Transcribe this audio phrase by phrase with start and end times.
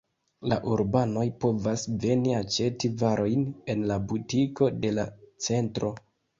[0.51, 5.09] La urbanoj povas veni aĉeti varojn en la butiko de la
[5.51, 5.97] centro.